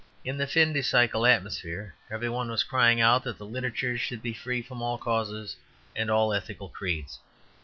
[0.25, 4.33] In the fin de siecle atmosphere every one was crying out that literature should be
[4.33, 5.55] free from all causes
[5.95, 7.19] and all ethical creeds.